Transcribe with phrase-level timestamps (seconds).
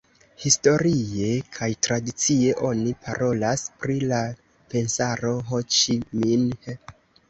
[0.43, 1.27] Historie
[1.57, 4.25] kaj tradicie oni parolas pri la
[4.75, 6.79] Pensaro Ho Ĉi Minh.